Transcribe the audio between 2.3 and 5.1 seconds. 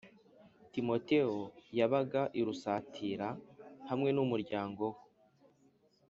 i Lusitira hamwe n umuryango we